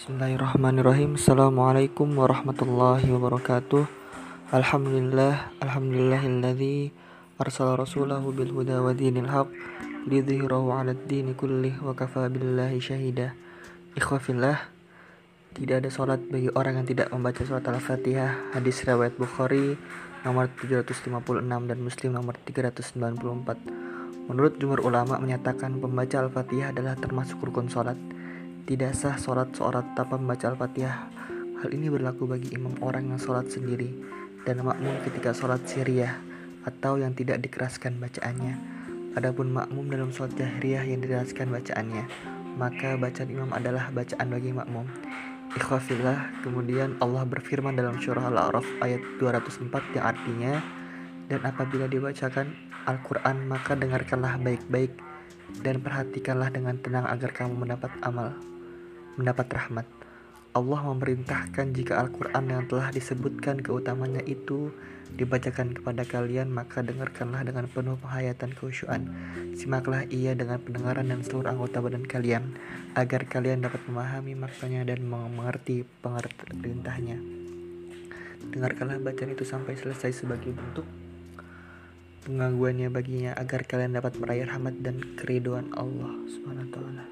[0.00, 1.20] Bismillahirrahmanirrahim.
[1.20, 3.84] Assalamualaikum warahmatullahi wabarakatuh.
[4.48, 6.88] Alhamdulillah Alhamdulillahilladzi
[7.36, 9.52] Arsala rasulahu bilhuda wa dinil haq
[10.08, 13.36] Lidhirahu ala dini kullih Wa kafa billahi syahida
[13.92, 14.72] Ikhwafillah
[15.52, 18.56] Tidak ada sholat bagi orang yang tidak membaca surat al-fatihah.
[18.56, 19.76] Hadis riwayat Bukhari
[20.24, 21.12] Nomor 356
[21.44, 28.00] dan Muslim nomor 394 Menurut jumhur ulama menyatakan pembaca al-fatihah adalah termasuk rukun sholat
[28.66, 30.98] tidak sah sholat seorang tanpa membaca Al-Fatihah.
[31.60, 33.92] Hal ini berlaku bagi imam orang yang sholat sendiri
[34.48, 36.16] dan makmum ketika sholat siriyah
[36.64, 38.56] atau yang tidak dikeraskan bacaannya.
[39.16, 42.04] Adapun makmum dalam sholat jahriyah yang dikeraskan bacaannya,
[42.54, 44.86] maka bacaan imam adalah bacaan bagi makmum.
[45.50, 50.52] Ikhwafillah, kemudian Allah berfirman dalam surah Al-A'raf ayat 204 yang artinya,
[51.26, 52.54] dan apabila dibacakan
[52.86, 55.09] Al-Quran maka dengarkanlah baik-baik
[55.60, 58.32] dan perhatikanlah dengan tenang agar kamu mendapat amal
[59.20, 59.86] mendapat rahmat.
[60.50, 64.74] Allah memerintahkan jika Al-Quran yang telah disebutkan keutamanya itu
[65.14, 69.06] dibacakan kepada kalian maka dengarkanlah dengan penuh penghayatan keusyuan.
[69.54, 72.58] Simaklah ia dengan pendengaran dan seluruh anggota badan kalian
[72.98, 77.22] agar kalian dapat memahami maknanya dan mengerti perintahnya.
[78.50, 81.09] Dengarkanlah bacaan itu sampai selesai sebagai bentuk
[82.24, 87.04] pengaguannya baginya agar kalian dapat meraih rahmat dan keriduan Allah Subhanahu wa taala.